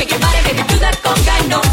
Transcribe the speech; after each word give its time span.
shake 0.00 0.10
your 0.12 0.20
body, 0.20 0.40
baby, 0.44 0.62
do 0.68 0.78
that 0.78 0.96
conga. 1.02 1.48
No, 1.50 1.69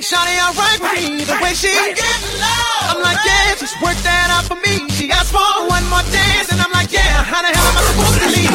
Shawty, 0.00 0.38
alright 0.38 0.78
with 0.80 0.94
me. 0.94 1.24
The 1.24 1.34
way 1.42 1.54
she 1.54 1.68
get 1.68 2.20
love 2.38 2.94
I'm 2.94 3.02
like, 3.02 3.18
yeah, 3.26 3.54
just 3.58 3.74
work 3.82 3.96
that 4.06 4.30
out 4.30 4.44
for 4.46 4.54
me. 4.62 4.88
She 4.90 5.10
asked 5.10 5.32
for 5.32 5.42
one 5.66 5.84
more 5.90 6.06
dance, 6.12 6.52
and 6.52 6.60
I'm 6.60 6.70
like, 6.70 6.92
yeah, 6.92 7.22
how 7.24 7.42
the 7.42 7.48
hell 7.48 7.66
am 7.66 7.76
I 7.76 7.82
supposed 7.82 8.20
to 8.22 8.28
leave? 8.30 8.47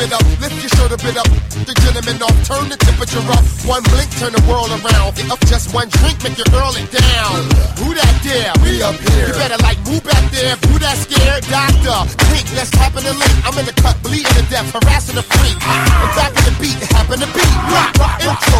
Bit 0.00 0.12
up, 0.16 0.24
lift 0.40 0.56
your 0.56 0.72
shirt 0.72 0.92
a 0.96 0.98
bit 1.04 1.16
up. 1.20 1.28
The 1.68 1.76
gentleman 1.84 2.16
off, 2.24 2.32
turn 2.48 2.72
the 2.72 2.78
temperature 2.80 3.20
up. 3.28 3.44
One 3.68 3.84
blink, 3.92 4.08
turn 4.16 4.32
the 4.32 4.40
world 4.48 4.72
around. 4.72 5.12
Up 5.28 5.40
just 5.44 5.76
one 5.76 5.92
drink, 6.00 6.16
make 6.24 6.40
you 6.40 6.48
earl 6.56 6.72
it 6.72 6.88
down. 6.88 7.44
Who 7.84 7.92
that 7.92 8.16
there? 8.24 8.52
We 8.64 8.80
up 8.80 8.96
here. 8.96 9.28
You 9.28 9.36
better 9.36 9.60
like 9.60 9.76
move 9.84 10.00
back 10.00 10.24
there. 10.32 10.56
Who 10.56 10.80
that 10.80 10.96
scared? 10.96 11.44
Doctor, 11.52 12.08
think 12.32 12.48
let's 12.56 12.72
happen 12.72 13.04
to 13.04 13.12
link. 13.12 13.36
I'm 13.44 13.52
in 13.60 13.68
the 13.68 13.76
cut, 13.76 14.00
bleeding 14.00 14.32
to 14.40 14.44
death, 14.48 14.72
harassing 14.72 15.20
the 15.20 15.26
freak. 15.36 15.56
I'm 15.60 16.10
back 16.16 16.32
in 16.32 16.44
the 16.48 16.54
beat, 16.56 16.80
happen 16.96 17.20
to 17.20 17.28
beat. 17.36 17.52
Rock, 17.68 17.92
rock, 18.00 18.16
introducing. 18.24 18.59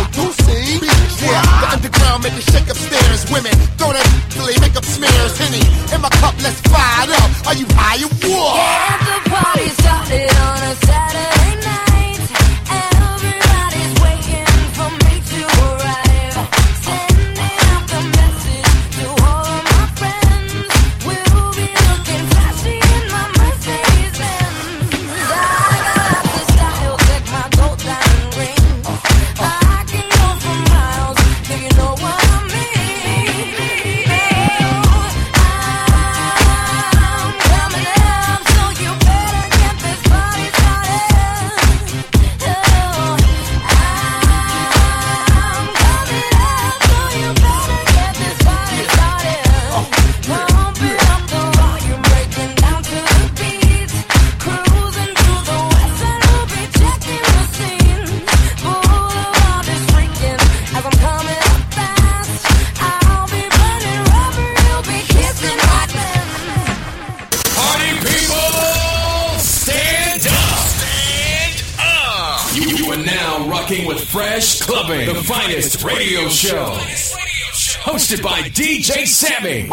Rocking 73.71 73.87
with 73.87 74.03
Fresh 74.09 74.63
Clubbing, 74.63 75.07
the 75.07 75.23
finest 75.23 75.83
radio 75.85 76.29
show. 76.29 76.77
Hosted 77.83 78.23
by 78.23 78.41
DJ 78.43 79.07
Sammy. 79.07 79.71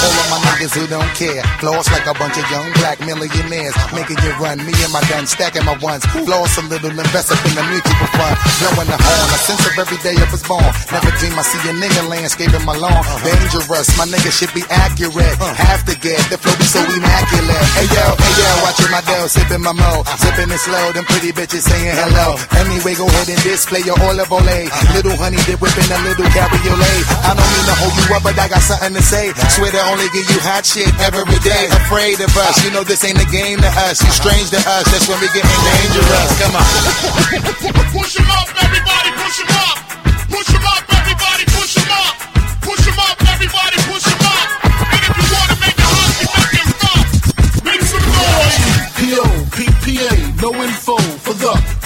All 0.00 0.16
of 0.16 0.26
my 0.32 0.38
niggas 0.48 0.72
who 0.72 0.88
don't 0.88 1.12
care. 1.12 1.44
Floss 1.60 1.86
like 1.92 2.06
a 2.08 2.14
bunch 2.16 2.36
of 2.40 2.46
young 2.48 2.72
black 2.80 3.00
millionaires. 3.04 3.76
Making 3.92 4.16
you 4.24 4.32
run. 4.40 4.58
Me 4.64 4.72
and 4.80 4.92
my 4.92 5.04
gun 5.12 5.26
stacking 5.28 5.64
my 5.68 5.76
ones. 5.84 6.04
Floss 6.24 6.56
a 6.56 6.62
little, 6.64 6.88
invest 6.88 7.28
up 7.28 7.40
in 7.44 7.52
the 7.52 7.64
music 7.68 7.92
for 8.00 8.08
fun. 8.16 8.32
Blowing 8.64 8.88
the 8.88 8.96
horn. 8.96 9.28
A 9.28 9.38
sense 9.44 9.64
of 9.68 9.76
every 9.76 10.00
day 10.00 10.16
I 10.16 10.26
was 10.32 10.40
born. 10.40 10.64
Never 10.88 11.12
dream 11.20 11.36
I 11.36 11.44
see 11.44 11.60
a 11.68 11.72
nigga 11.76 12.08
landscaping 12.08 12.64
my 12.64 12.76
lawn. 12.76 12.96
Uh-huh. 12.96 13.28
Dangerous. 13.28 13.92
My 14.00 14.08
nigga 14.08 14.32
should 14.32 14.52
be 14.56 14.64
accurate. 14.72 15.36
Uh-huh. 15.36 15.52
Have 15.52 15.84
to 15.84 15.94
get 16.00 16.16
the 16.32 16.40
flow 16.40 16.56
be 16.56 16.64
so 16.64 16.80
immaculate. 16.80 17.66
Hey 17.76 17.88
yo, 17.92 18.04
hey 18.16 18.34
yo, 18.40 18.48
watching 18.64 18.88
my 18.88 19.04
dough, 19.04 19.28
sipping 19.28 19.60
my 19.60 19.76
mo. 19.76 20.00
Uh-huh. 20.00 20.16
Sipping 20.16 20.48
it 20.48 20.60
slow. 20.64 20.96
Them 20.96 21.04
pretty 21.04 21.36
bitches 21.36 21.68
saying 21.68 21.92
hello. 21.92 22.40
Anyway, 22.56 22.96
go 22.96 23.04
ahead 23.04 23.28
and 23.28 23.40
display 23.44 23.84
your 23.84 24.00
olive 24.00 24.32
oil. 24.32 24.64
Little 24.96 25.16
honey 25.20 25.40
dip 25.44 25.60
whipping 25.60 25.92
a 25.92 25.98
little 26.08 26.28
cabriolet. 26.32 27.04
I 27.20 27.36
don't 27.36 27.50
mean 27.52 27.66
to 27.68 27.76
hold 27.76 27.94
you 28.00 28.06
up, 28.16 28.24
but 28.24 28.36
I 28.40 28.48
got 28.48 28.64
something 28.64 28.96
to 28.96 29.02
say. 29.04 29.36
Swear 29.52 29.70
to 29.76 29.89
only 29.90 30.06
give 30.14 30.26
you 30.30 30.38
hot 30.46 30.62
shit 30.62 30.86
every 31.02 31.26
day. 31.42 31.66
Afraid 31.82 32.22
of 32.22 32.30
us, 32.38 32.62
you 32.62 32.70
know 32.70 32.86
this 32.86 33.02
ain't 33.02 33.18
a 33.18 33.26
game 33.34 33.58
to 33.58 33.70
us. 33.90 33.98
You 33.98 34.10
strange 34.14 34.50
to 34.54 34.60
us, 34.62 34.86
that's 34.86 35.10
when 35.10 35.18
we 35.18 35.26
getting 35.34 35.50
dangerous. 35.50 36.30
Come 36.38 36.54
on. 36.54 36.66
Push 37.90 38.14
him 38.14 38.30
up, 38.30 38.46
everybody, 38.54 39.10
push 39.18 39.42
him 39.42 39.50
up. 39.50 39.76
Push 40.30 40.50
him 40.54 40.62
up, 40.62 40.82
everybody, 40.94 41.44
push 41.50 41.74
him 41.74 41.90
up. 41.90 42.14
Push 42.62 42.86
him 42.86 42.98
up, 43.02 43.18
everybody, 43.34 43.76
push 43.90 44.06
him 44.06 44.22
up. 44.22 44.46
And 44.62 45.00
if 45.02 45.14
you 45.18 45.26
wanna 45.34 45.56
make 45.58 45.74
it 45.74 45.90
hot, 45.90 46.10
you 46.22 46.28
make 46.38 46.54
it 46.54 46.68
rough. 46.86 47.10
Make 47.66 47.82
some 47.82 48.06
noise. 48.14 48.58
PO, 48.94 49.26
PPA, 49.58 50.14
no 50.38 50.50
info 50.62 50.94
for 50.94 51.02
the 51.02 51.09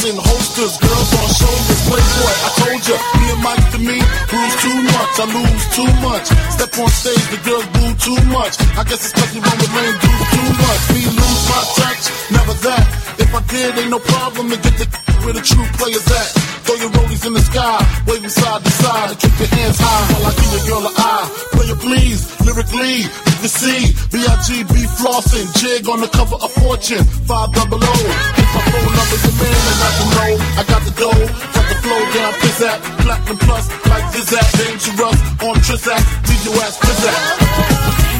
In 0.00 0.16
holsters, 0.16 0.80
girls 0.80 1.12
on 1.12 1.28
shoulders, 1.28 1.82
playboy. 1.84 2.32
I 2.32 2.50
told 2.56 2.82
ya, 2.88 2.96
me 3.20 3.26
and 3.36 3.42
Mike 3.44 3.66
to 3.76 3.78
me, 3.84 3.98
lose 4.32 4.56
too 4.64 4.78
much, 4.96 5.12
I 5.20 5.26
lose 5.28 5.64
too 5.76 5.92
much. 6.00 6.26
Step 6.56 6.72
on 6.80 6.88
stage, 6.88 7.26
the 7.28 7.36
girls 7.44 7.68
boo 7.76 7.92
too 8.00 8.16
much. 8.32 8.56
I 8.80 8.82
guess 8.88 9.04
it's 9.04 9.12
you 9.36 9.44
run 9.44 9.56
with 9.60 9.68
lame 9.76 9.96
dudes 10.00 10.26
too 10.32 10.50
much. 10.56 10.82
Me 10.96 11.00
lose 11.04 11.42
my 11.52 11.60
touch, 11.76 12.02
never 12.32 12.54
that. 12.64 12.84
If 13.20 13.28
I 13.28 13.40
did, 13.44 13.76
ain't 13.76 13.90
no 13.92 14.00
problem 14.00 14.48
to 14.48 14.56
get 14.56 14.74
the 14.80 14.86
where 15.20 15.36
the 15.36 15.44
true 15.44 15.68
players 15.76 16.08
at. 16.08 16.28
Throw 16.64 16.76
your 16.80 16.90
rollies 16.96 17.26
in 17.26 17.34
the 17.36 17.44
sky, 17.44 17.76
waving 18.08 18.32
side 18.32 18.64
to 18.64 18.70
side, 18.70 19.10
and 19.12 19.18
keep 19.20 19.36
your 19.36 19.52
hands 19.52 19.76
high 19.76 20.02
while 20.16 20.24
I 20.26 20.32
give 20.32 20.49
lyrically, 22.60 23.02
you 23.02 23.36
can 23.40 23.48
see 23.48 23.92
B.I.G.B. 24.12 24.74
flossing, 25.00 25.48
jig 25.58 25.88
on 25.88 26.00
the 26.00 26.08
cover 26.08 26.36
of 26.36 26.52
Fortune, 26.52 27.04
5 27.04 27.52
double 27.52 27.78
O. 27.80 27.92
If 28.36 28.48
my 28.54 28.62
phone 28.68 28.92
number 28.96 29.16
a 29.16 29.32
man, 29.40 29.64
and 29.70 29.80
I 29.80 29.90
can 29.96 30.08
know 30.14 30.32
I 30.56 30.64
got 30.68 30.82
the 30.84 30.92
dough. 30.92 31.26
Got 31.54 31.66
the 31.68 31.76
flow 31.80 32.02
down, 32.12 32.32
pizzazz, 32.34 32.80
platinum 33.00 33.38
plus, 33.38 33.68
like 33.88 34.04
Zizak, 34.12 34.48
dangerous 34.58 35.18
on 35.42 35.56
Trizak, 35.64 36.02
leave 36.28 36.44
your 36.44 36.62
ass 36.62 36.76
pizzazz. 36.78 38.19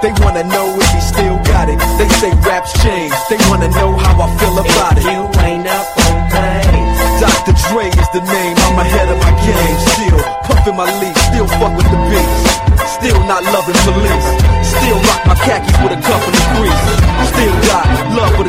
They 0.00 0.12
wanna 0.24 0.44
know 0.44 0.80
if 0.80 0.88
he 0.96 1.00
still 1.00 1.36
got 1.44 1.68
it. 1.68 1.76
They 2.00 2.08
say 2.20 2.32
raps 2.48 2.72
change. 2.82 3.12
They 3.28 3.36
wanna 3.52 3.68
know 3.68 3.92
how 3.92 4.16
I 4.16 4.28
feel 4.40 4.56
about 4.56 4.96
it. 4.96 5.04
You 5.04 5.28
ain't 5.44 5.68
up 5.68 5.86
on 6.08 6.16
things. 6.32 6.96
Dr. 7.20 7.52
Dre 7.68 7.84
is 7.92 8.08
the 8.16 8.24
name, 8.24 8.56
I'm 8.64 8.78
ahead 8.80 9.08
of 9.12 9.18
my 9.20 9.32
game 9.44 9.78
still. 9.92 10.18
puffin' 10.48 10.76
my 10.76 10.88
leaf, 11.00 11.16
still 11.28 11.46
fuck 11.60 11.76
with 11.76 11.84
the 11.92 12.00
beats. 12.08 12.60
Still 12.96 13.20
not 13.28 13.44
loving 13.44 13.76
police. 13.84 14.28
Still 14.64 14.96
rock 15.04 15.26
my 15.26 15.34
khakis 15.34 15.76
with 15.84 15.92
a 15.92 16.00
cuff 16.00 16.26
of 16.26 16.34
grease. 16.56 16.99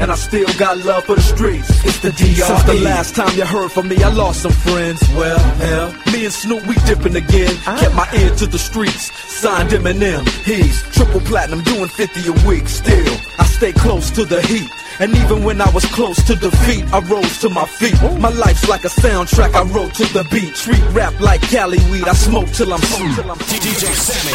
And 0.00 0.10
I 0.10 0.16
still 0.16 0.48
got 0.58 0.78
love 0.84 1.04
for 1.04 1.16
the 1.16 1.22
streets. 1.22 1.68
It's 1.84 2.00
the 2.00 2.10
DRE. 2.12 2.34
Since 2.34 2.64
the 2.64 2.80
last 2.82 3.14
time 3.14 3.36
you 3.36 3.44
heard 3.44 3.70
from 3.70 3.88
me, 3.88 4.02
I 4.02 4.08
lost 4.08 4.42
some 4.42 4.52
friends. 4.52 5.00
Well, 5.14 5.38
hell, 5.38 5.92
me 6.12 6.24
and 6.24 6.34
Snoop, 6.34 6.66
we 6.66 6.74
dipping 6.86 7.16
again. 7.16 7.54
Ah. 7.66 7.78
Kept 7.80 7.94
my 7.94 8.08
ear 8.18 8.34
to 8.36 8.46
the 8.46 8.58
streets. 8.58 9.12
Signed 9.30 9.70
Eminem. 9.70 10.26
He's 10.44 10.82
triple 10.94 11.20
platinum, 11.20 11.62
doing 11.62 11.88
50 11.88 12.28
a 12.28 12.48
week. 12.48 12.68
Still, 12.68 13.16
I 13.38 13.44
stay 13.46 13.72
close 13.72 14.10
to 14.12 14.24
the 14.24 14.42
heat. 14.42 14.70
And 15.00 15.10
even 15.16 15.42
when 15.42 15.60
I 15.60 15.68
was 15.70 15.84
close 15.86 16.22
to 16.24 16.36
defeat, 16.36 16.84
I 16.92 17.00
rose 17.00 17.38
to 17.40 17.48
my 17.50 17.66
feet. 17.66 18.00
My 18.20 18.28
life's 18.28 18.68
like 18.68 18.84
a 18.84 18.88
soundtrack 18.88 19.54
I 19.54 19.62
wrote 19.74 19.92
to 19.94 20.04
the 20.14 20.22
beat. 20.30 20.54
Treat 20.54 20.82
rap 20.94 21.18
like 21.18 21.42
Cali 21.42 21.78
weed. 21.90 22.06
I 22.06 22.14
smoke 22.14 22.48
till 22.50 22.72
I'm 22.72 22.80
sweet. 22.80 23.18
DJ 23.50 23.90
Sammy. 23.90 24.34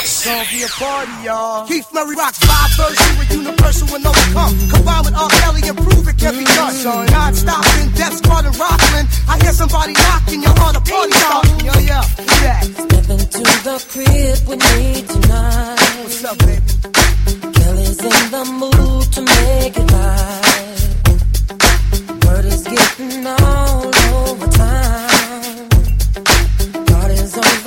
It's 0.00 0.24
gonna 0.24 0.44
be 0.50 0.62
a 0.64 0.68
party, 0.68 1.12
y'all. 1.24 1.66
Keith 1.68 1.86
Murray 1.92 2.16
rocks 2.16 2.38
five 2.38 2.72
version 2.80 3.18
with 3.18 3.30
universal 3.32 3.88
and 3.96 4.06
overcome. 4.06 4.56
Combine 4.72 5.04
with 5.04 5.14
R. 5.14 5.28
Kelly 5.28 5.68
and 5.68 5.76
prove 5.76 6.08
it 6.08 6.16
can 6.16 6.38
be 6.38 6.44
done. 6.56 6.72
Non 7.12 7.34
stopping, 7.34 7.90
Def 7.92 8.12
Squad 8.16 8.46
and 8.46 8.56
rockin'. 8.56 9.06
I 9.28 9.36
hear 9.42 9.52
somebody 9.52 9.92
knocking, 9.92 10.42
your 10.42 10.56
heart 10.56 10.76
a 10.76 10.80
party 10.80 11.12
starting. 11.12 11.60
Yo, 11.68 11.72
yo, 11.84 12.00
who 12.00 12.24
that? 12.48 12.64
Step 12.64 13.06
into 13.12 13.44
the 13.60 13.76
crib 13.92 14.38
with 14.48 14.62
me 14.72 15.04
tonight. 15.04 15.76
What's 16.00 16.24
up, 16.24 16.38
baby? 16.38 17.57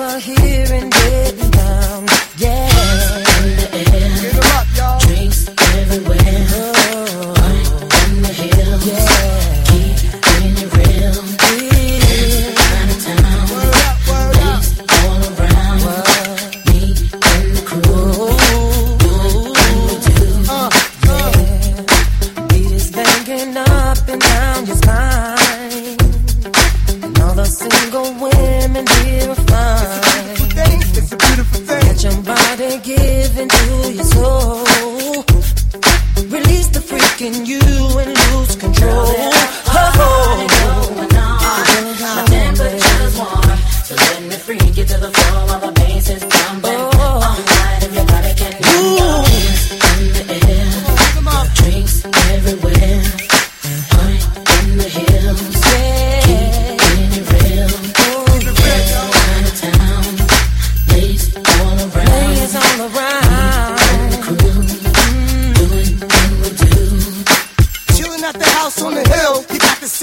Over 0.02 0.20
here 0.20 0.66
and 0.74 0.92
getting 0.92 1.52
down. 1.52 2.08
Yeah. 2.38 2.71
In 37.22 37.46
you 37.46 37.60
and 38.00 38.21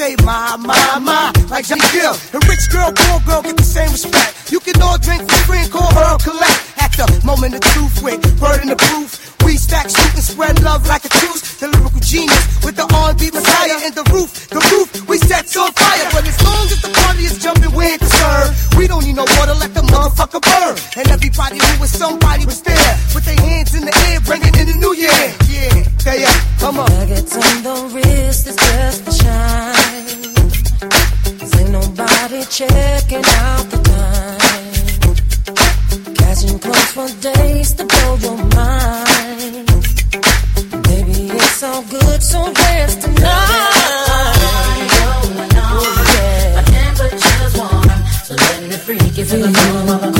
say 0.08 0.24
my, 0.24 0.56
my, 0.56 0.98
my, 0.98 1.32
like 1.50 1.66
Johnny 1.66 1.84
Gill. 1.92 2.14
The 2.32 2.40
rich 2.48 2.70
girl, 2.70 2.92
poor 2.92 3.20
girl 3.26 3.42
get 3.42 3.56
the 3.56 3.62
same 3.62 3.90
respect. 3.90 4.50
You 4.52 4.60
can 4.60 4.80
all 4.80 4.98
drink 4.98 5.22
for 5.28 5.40
free 5.48 5.60
and 5.60 5.70
call 5.70 5.90
her 5.92 6.16
collect. 6.18 6.60
At 6.78 6.92
the 6.96 7.06
moment 7.24 7.54
of 7.54 7.62
truth 7.72 8.02
with 8.02 8.22
bird 8.40 8.62
in 8.62 8.68
the 8.68 8.76
proof. 8.76 9.36
We 9.44 9.56
stack, 9.56 9.88
shoot, 9.88 10.14
and 10.14 10.24
spread 10.24 10.62
love 10.62 10.86
like 10.86 11.04
a 11.04 11.08
truce. 11.08 11.56
The 11.60 11.68
lyrical 11.68 12.00
genius 12.00 12.44
with 12.64 12.76
the 12.76 12.86
R&B 12.88 13.30
messiah 13.32 13.78
and 13.86 13.94
the 13.94 14.04
roof. 14.12 14.48
The 14.48 14.60
roof 14.72 15.08
we 15.08 15.18
set 15.18 15.46
on 15.56 15.72
fire. 15.72 16.08
But 16.12 16.26
as 16.26 16.38
long 16.42 16.66
as 16.68 16.80
the 16.82 16.90
party 16.90 17.24
is 17.24 17.38
jumping, 17.38 17.72
we 17.72 17.84
ain't 17.84 18.00
concerned. 18.00 18.52
We 18.76 18.86
don't 18.88 19.04
need 19.04 19.16
no 19.16 19.26
water, 19.38 19.54
let 19.54 19.72
the 19.74 19.82
motherfucker 19.82 20.42
burn. 20.42 20.74
And 20.96 21.06
everybody 21.10 21.58
who 21.58 21.80
was 21.80 21.92
somebody 21.92 22.44
was 22.46 22.60
there. 22.62 22.92
With 23.14 23.24
their 23.24 23.40
hands 23.40 23.74
in 23.74 23.84
the 23.84 23.94
air, 24.08 24.20
bringing 24.20 24.54
in 24.58 24.66
the 24.72 24.76
new 24.78 24.94
year. 24.94 25.22
Yeah, 25.48 25.88
up, 26.08 26.58
come 26.58 26.78
on. 26.80 26.88
Nuggets 26.90 27.36
on 27.36 27.62
the 27.62 27.97
checking 32.50 33.24
out 33.24 33.64
the 33.70 33.78
time. 33.84 34.38
Catching 36.14 36.58
close 36.58 36.92
for 36.92 37.08
days 37.20 37.74
to 37.74 37.84
blow 37.84 38.16
your 38.16 38.36
mind. 38.56 39.66
Baby, 40.84 41.28
it's 41.36 41.62
all 41.62 41.82
good, 41.82 42.22
so 42.22 42.52
dance 42.52 42.96
tonight. 42.96 43.22
Oh, 45.00 45.82
yeah. 46.14 46.54
My 46.56 46.62
temperature's 46.62 47.54
warm, 47.56 47.88
so 48.24 48.34
let 48.34 48.62
me 48.62 48.76
freak 48.76 49.18
you 49.18 49.24
to 49.24 49.36
the 49.36 49.50
floor 49.52 50.17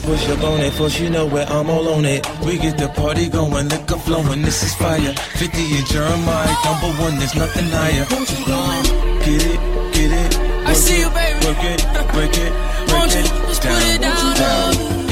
to 0.00 0.06
push 0.06 0.28
up 0.28 0.42
on 0.42 0.60
it, 0.60 0.72
first 0.72 0.98
you 0.98 1.08
know 1.08 1.26
where 1.26 1.46
I'm 1.46 1.70
all 1.70 1.88
on 1.88 2.04
it. 2.04 2.26
We 2.44 2.58
get 2.58 2.76
the 2.78 2.88
party 2.88 3.28
going, 3.28 3.68
liquor 3.68 3.98
flowing, 3.98 4.42
this 4.42 4.62
is 4.62 4.74
fire. 4.74 5.14
50 5.38 5.76
and 5.76 5.86
Jeremih, 5.86 6.64
number 6.64 6.90
one, 7.02 7.18
there's 7.18 7.34
nothing 7.34 7.68
higher. 7.70 8.04
Get 9.24 9.46
it, 9.46 9.60
get 9.94 10.10
it. 10.10 10.38
I 10.66 10.72
see 10.72 11.00
you, 11.00 11.10
baby. 11.10 11.46
Work 11.46 11.64
it, 11.72 11.80
break 12.12 12.36
it, 12.36 12.52
you 12.88 13.14
it, 13.14 14.00
down, 14.00 14.36
down, 14.36 15.03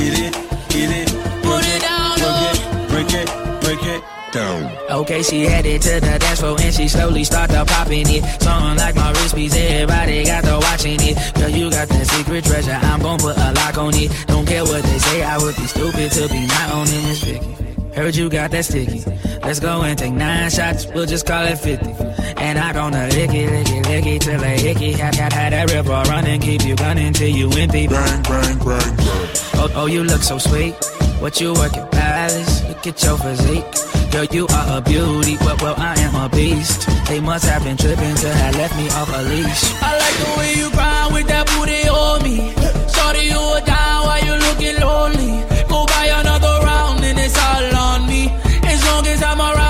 Okay, 4.92 5.22
she 5.22 5.44
headed 5.44 5.80
to 5.80 6.00
the 6.00 6.18
dance 6.18 6.40
floor 6.40 6.54
and 6.60 6.74
she 6.74 6.86
slowly 6.86 7.24
started 7.24 7.64
popping 7.66 8.04
it. 8.10 8.22
Something 8.42 8.76
like 8.76 8.94
my 8.94 9.10
wrist 9.12 9.34
piece, 9.34 9.56
everybody 9.56 10.24
got 10.24 10.44
to 10.44 10.58
watching 10.60 10.98
it. 11.00 11.34
Girl, 11.34 11.48
you 11.48 11.70
got 11.70 11.88
that 11.88 12.06
secret 12.06 12.44
treasure, 12.44 12.72
I'm 12.72 13.00
gon' 13.00 13.18
put 13.18 13.36
a 13.38 13.52
lock 13.52 13.78
on 13.78 13.94
it. 13.94 14.12
Don't 14.26 14.46
care 14.46 14.64
what 14.64 14.82
they 14.82 14.98
say, 14.98 15.22
I 15.22 15.38
would 15.38 15.56
be 15.56 15.66
stupid 15.66 16.12
to 16.12 16.28
be 16.28 16.46
not 16.46 16.72
owning 16.72 17.02
this 17.08 17.24
Vicky. 17.24 17.62
Heard 17.96 18.16
you 18.16 18.28
got 18.28 18.50
that 18.50 18.66
sticky. 18.66 19.02
Let's 19.42 19.60
go 19.60 19.82
and 19.82 19.98
take 19.98 20.12
nine 20.12 20.50
shots, 20.50 20.86
we'll 20.86 21.06
just 21.06 21.26
call 21.26 21.46
it 21.46 21.56
50. 21.56 21.86
And 22.36 22.58
I 22.58 22.74
gonna 22.74 23.08
lick 23.08 23.30
it, 23.32 23.50
lick 23.50 23.68
it, 23.70 23.88
lick 23.88 24.06
it 24.06 24.22
till 24.22 24.40
I 24.44 24.58
hickey. 24.58 24.92
Had, 24.92 25.14
had, 25.14 25.32
had 25.32 25.52
that 25.54 25.72
river 25.72 26.02
running, 26.10 26.40
keep 26.40 26.64
you 26.66 26.76
gunning 26.76 27.14
till 27.14 27.28
you 27.28 27.50
empty. 27.50 27.88
Bang, 27.88 28.22
bang, 28.24 28.58
bang, 28.58 28.96
bang. 28.96 29.28
Oh, 29.54 29.72
oh, 29.74 29.86
you 29.86 30.04
look 30.04 30.22
so 30.22 30.36
sweet. 30.36 30.74
What 31.22 31.40
you 31.40 31.54
working, 31.54 31.86
palace? 31.86 32.66
Look 32.66 32.84
at 32.84 33.00
your 33.04 33.16
physique. 33.16 34.10
Girl, 34.10 34.24
you 34.24 34.44
are 34.48 34.78
a 34.78 34.80
beauty. 34.80 35.36
Well, 35.42 35.56
well, 35.62 35.76
I 35.78 35.94
am 36.00 36.16
a 36.16 36.28
beast. 36.28 36.88
They 37.06 37.20
must 37.20 37.44
have 37.44 37.62
been 37.62 37.76
tripping 37.76 38.16
to 38.16 38.28
have 38.28 38.56
left 38.56 38.76
me 38.76 38.88
off 38.90 39.08
a 39.08 39.22
leash. 39.22 39.62
I 39.80 39.98
like 40.02 40.16
the 40.18 40.30
way 40.36 40.54
you 40.54 40.68
grind 40.72 41.14
with 41.14 41.28
that 41.28 41.46
booty 41.46 41.88
on 41.88 42.24
me. 42.24 42.50
Shorty, 42.90 43.26
you 43.30 43.38
a 43.38 43.62
down 43.64 44.02
while 44.04 44.24
you 44.26 44.34
looking 44.34 44.80
lonely. 44.82 45.46
Go 45.68 45.86
buy 45.86 46.06
another 46.06 46.58
round 46.66 47.04
and 47.04 47.16
it's 47.16 47.38
all 47.38 47.76
on 47.76 48.08
me. 48.08 48.26
As 48.64 48.84
long 48.84 49.06
as 49.06 49.22
I'm 49.22 49.38
around, 49.38 49.61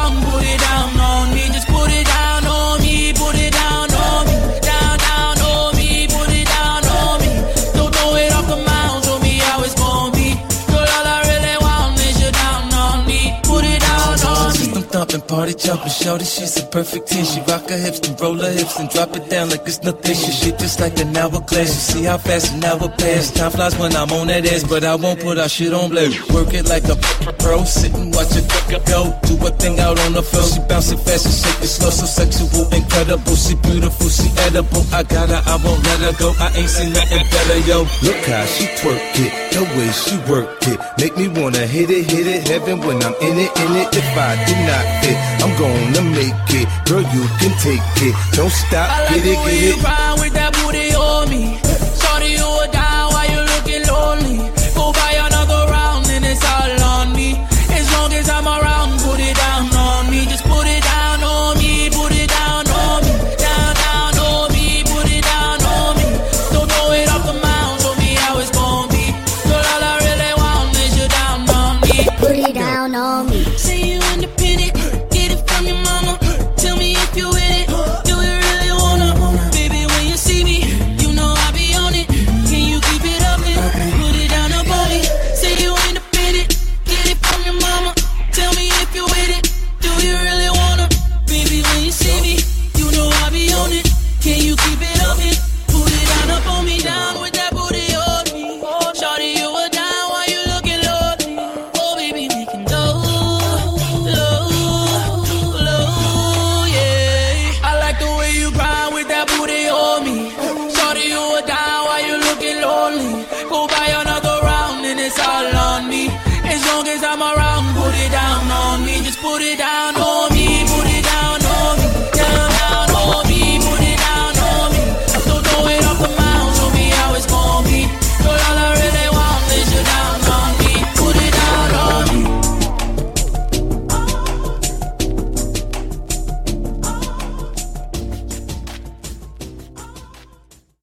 party 15.33 15.55
jumping. 15.55 15.89
Shorty, 15.89 16.25
she's 16.25 16.61
a 16.61 16.65
perfect 16.67 17.09
10. 17.09 17.25
She 17.25 17.41
rock 17.49 17.65
her 17.71 17.79
hips 17.79 18.01
and 18.07 18.21
roll 18.21 18.37
her 18.37 18.53
hips 18.53 18.79
and 18.79 18.89
drop 18.91 19.17
it 19.17 19.31
down 19.31 19.49
like 19.49 19.65
it's 19.67 19.83
nothing. 19.83 20.15
She 20.15 20.31
shit 20.31 20.59
just 20.59 20.79
like 20.79 20.99
an 21.01 21.17
hourglass. 21.17 21.73
You 21.77 21.83
see 21.91 22.05
how 22.05 22.19
fast 22.19 22.53
an 22.53 22.65
hour 22.65 22.89
pass. 23.01 23.31
Time 23.31 23.51
flies 23.51 23.75
when 23.79 23.97
I'm 23.97 24.13
on 24.13 24.27
that 24.27 24.45
ass, 24.45 24.63
but 24.65 24.85
I 24.85 24.95
won't 24.95 25.21
put 25.21 25.39
our 25.39 25.49
shit 25.49 25.73
on 25.73 25.89
blast. 25.91 26.31
Work 26.33 26.53
it 26.53 26.69
like 26.69 26.85
a 26.85 26.97
pro, 27.41 27.65
sit 27.65 27.95
and 27.95 28.15
watch 28.15 28.37
it 28.37 28.45
go. 28.87 29.17
Do 29.25 29.35
a 29.47 29.51
thing 29.51 29.81
out 29.81 29.99
on 30.05 30.13
the 30.13 30.23
floor. 30.23 30.45
She 30.45 30.61
bouncing 30.69 30.99
fast 30.99 31.25
and 31.27 31.35
shake 31.35 31.63
it 31.65 31.73
slow, 31.73 31.91
so 31.91 32.07
sexual, 32.07 32.69
incredible. 32.73 33.37
She 33.37 33.55
beautiful, 33.57 34.09
she 34.09 34.29
edible. 34.47 34.85
I 34.93 35.03
got 35.03 35.29
her, 35.29 35.43
I 35.47 35.57
won't 35.65 35.83
let 35.85 36.01
her 36.07 36.15
go. 36.19 36.35
I 36.39 36.49
ain't 36.57 36.69
seen 36.69 36.93
nothing 36.93 37.25
better, 37.33 37.59
yo. 37.69 37.79
Look 38.05 38.21
how 38.29 38.45
she 38.45 38.67
twerk 38.81 39.01
it, 39.25 39.33
the 39.53 39.63
way 39.77 39.91
she 39.93 40.17
work 40.31 40.61
it. 40.69 40.79
Make 40.99 41.17
me 41.17 41.29
wanna 41.29 41.67
hit 41.67 41.91
it, 41.91 42.11
hit 42.11 42.27
it, 42.27 42.49
heaven 42.49 42.81
when 42.81 43.03
I'm 43.03 43.15
in 43.21 43.39
it, 43.39 43.51
in 43.65 43.73
it. 43.81 43.89
If 43.93 44.09
I 44.17 44.37
did 44.45 44.61
not 44.69 44.85
fit, 45.03 45.22
I'm 45.43 45.53
gonna 45.59 46.03
make 46.11 46.35
it. 46.51 46.69
Girl, 46.89 47.03
you 47.03 47.23
can 47.41 47.53
take 47.59 47.83
it. 48.03 48.15
Don't 48.33 48.51
stop, 48.51 48.89
I 48.91 49.05
like 49.05 49.23
get 49.23 49.37
the 49.37 49.45
way 49.45 49.55
get 49.61 49.63
you 49.63 49.81
it. 49.81 49.85
ride 49.85 50.17
with 50.21 50.33
that 50.35 50.53
booty 50.55 50.95
on 50.95 51.29
me. 51.31 51.72